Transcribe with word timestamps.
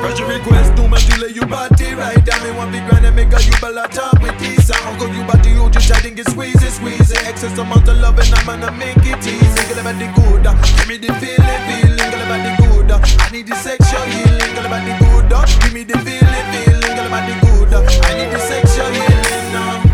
Special 0.00 0.28
request, 0.28 0.74
do 0.76 0.88
my 0.88 0.98
delay 1.04 1.28
you 1.28 1.44
body 1.44 1.92
right. 1.94 2.24
Damn 2.24 2.42
me 2.42 2.50
want 2.56 2.72
big 2.72 2.88
grand 2.88 3.04
and 3.04 3.14
make 3.14 3.32
a 3.32 3.42
you 3.44 3.52
bella 3.60 3.86
talk 3.88 4.18
with. 4.20 4.32
I'm 4.72 4.98
go 4.98 5.06
you 5.12 5.22
body 5.24 5.50
you 5.50 5.68
just 5.68 5.92
to 5.92 6.10
get 6.10 6.26
squeeze 6.26 6.62
it. 6.62 7.26
Excess 7.28 7.58
amount 7.58 7.86
of 7.86 7.98
love 7.98 8.18
and 8.18 8.34
I'm 8.34 8.46
gonna 8.46 8.72
make 8.72 8.96
it 8.96 9.26
easy. 9.26 9.62
Girl 9.68 9.80
about 9.80 9.98
the 10.00 10.08
good, 10.16 10.46
uh, 10.46 10.54
give 10.78 10.88
me 10.88 10.96
the 10.96 11.12
feeling, 11.20 11.62
feeling. 11.68 12.10
Girl 12.10 12.22
about 12.24 12.40
the 12.40 12.52
good, 12.64 12.90
uh, 12.90 12.98
I 13.20 13.30
need 13.30 13.46
the 13.46 13.54
sexual 13.56 14.00
healing. 14.08 14.54
Girl 14.54 14.66
about 14.66 14.84
the 14.88 14.94
good, 15.04 15.32
uh, 15.32 15.44
give 15.60 15.72
me 15.74 15.84
the 15.84 15.98
feeling, 15.98 16.46
feeling. 16.48 16.96
Girl 16.96 17.06
about 17.06 17.28
the 17.28 17.34
good, 17.44 17.74
I 17.76 18.14
need 18.16 18.32
the 18.32 18.40
sexual 18.40 18.90
healing. 18.96 19.52
Uh. 19.52 19.84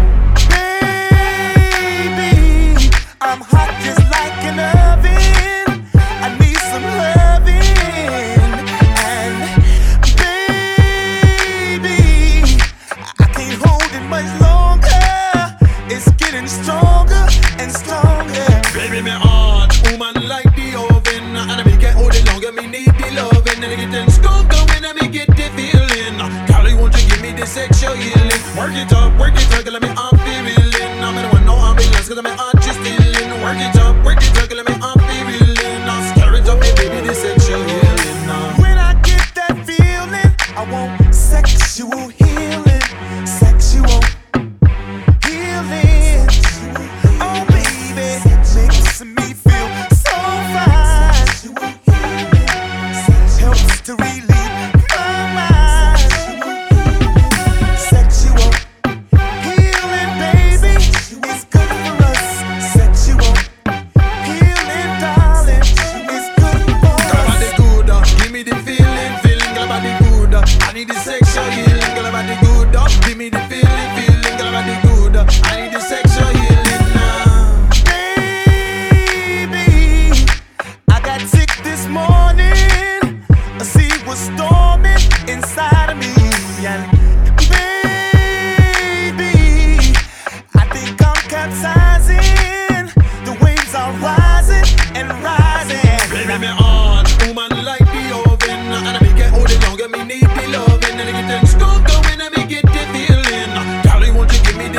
Baby, 2.14 2.90
I'm 3.20 3.40
hot 3.40 3.74
just 3.82 4.06
like 4.14 4.44
an 4.46 4.60
oven. 4.60 5.25
It's 15.88 16.10
getting 16.18 16.48
stronger 16.48 17.26
and 17.62 17.70
stronger. 17.70 18.46
Baby, 18.74 19.02
me 19.02 19.12
on, 19.12 19.70
woman 19.86 20.26
like 20.26 20.50
the 20.58 20.74
oven. 20.74 21.36
And 21.38 21.60
I 21.60 21.62
make 21.62 21.82
it 21.82 21.94
all 21.94 22.10
the 22.10 22.22
longer, 22.26 22.50
me 22.50 22.66
need 22.66 22.90
the 22.98 23.08
loving. 23.14 23.62
And 23.62 23.70
I 23.70 23.76
get 23.76 23.92
them 23.92 24.10
stronger 24.10 24.58
when 24.74 24.84
I 24.84 24.92
me 24.98 25.06
get 25.06 25.28
the 25.28 25.46
feeling. 25.54 26.18
Golly, 26.50 26.74
won't 26.74 26.90
you 26.98 27.08
give 27.08 27.22
me 27.22 27.30
the 27.38 27.46
sexual 27.46 27.94
healing? 27.94 28.42
Work 28.58 28.74
it 28.74 28.92
up, 28.92 29.14
work 29.18 29.38
it 29.38 29.46
up, 29.54 29.64
let 29.64 29.80
me 29.80 29.88
up 29.94 30.10
the 30.10 30.34
feeling 30.42 30.66
I'm 31.06 31.16
in 31.18 31.30
one 31.30 31.46
no 31.46 31.54
ambulance, 31.54 32.08
cause 32.08 32.18
I'm 32.18 32.26
an 32.26 32.34
artist 32.34 32.80
stealing 32.82 33.30
Work 33.46 33.62
it 33.62 33.78
up, 33.78 33.85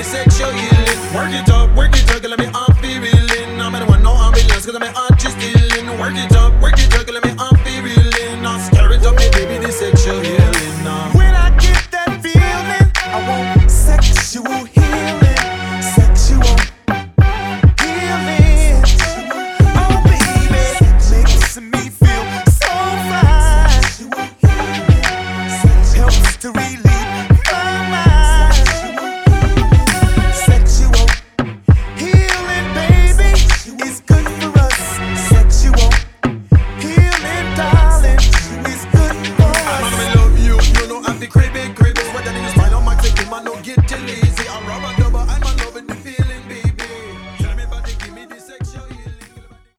sex, 0.07 0.37
show 0.37 0.49
you 0.51 0.66
I'm 44.57 44.65
rubber 44.65 45.01
double. 45.03 45.36